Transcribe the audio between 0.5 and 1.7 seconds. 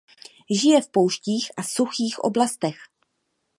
Žije v pouštích a